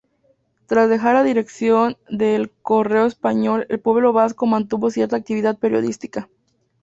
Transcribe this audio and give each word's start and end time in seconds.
Tras 0.65 0.89
dejar 0.89 1.13
la 1.13 1.21
dirección 1.21 1.95
de 2.09 2.33
El 2.35 2.49
Correo 2.49 3.05
Español-El 3.05 3.79
Pueblo 3.79 4.13
Vasco 4.13 4.47
mantuvo 4.47 4.89
cierta 4.89 5.15
actividad 5.15 5.59
periodística. 5.59 6.27